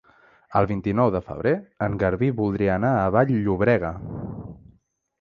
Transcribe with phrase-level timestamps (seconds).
[0.61, 1.53] El vint-i-nou de febrer
[1.89, 3.97] en Garbí voldria anar a Vall-llobrega.